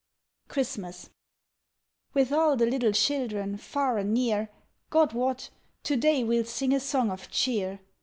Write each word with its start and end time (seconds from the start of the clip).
CHRISTMAS 0.47 1.11
With 2.15 2.31
all 2.31 2.55
the 2.57 2.65
little 2.65 2.91
children, 2.91 3.55
far 3.55 3.99
and 3.99 4.15
near, 4.15 4.49
God 4.89 5.13
wot! 5.13 5.51
to 5.83 5.95
day 5.95 6.23
we'll 6.23 6.45
sing 6.45 6.73
a 6.73 6.79
song 6.79 7.11
of 7.11 7.29
cheer! 7.29 7.81